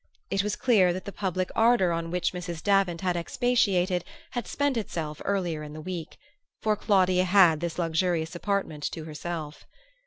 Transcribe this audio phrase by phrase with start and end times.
[0.31, 2.63] It was clear that the public ardor on which Mrs.
[2.63, 6.17] Davant had expatiated had spent itself earlier in the week;
[6.59, 9.67] for Claudia had this luxurious apartment to herself.